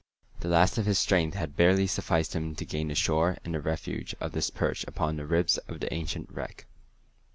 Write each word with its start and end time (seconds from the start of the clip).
The 0.39 0.47
last 0.49 0.79
of 0.79 0.87
his 0.87 0.97
strength 0.97 1.35
had 1.35 1.55
barely 1.55 1.85
sufficed 1.85 2.35
him 2.35 2.55
to 2.55 2.65
gain 2.65 2.87
the 2.87 2.95
shore 2.95 3.37
and 3.45 3.53
the 3.53 3.61
refuge 3.61 4.15
of 4.19 4.31
this 4.31 4.49
perch 4.49 4.83
upon 4.85 5.15
the 5.15 5.27
ribs 5.27 5.59
of 5.67 5.79
the 5.79 5.93
ancient 5.93 6.31
wreck. 6.31 6.65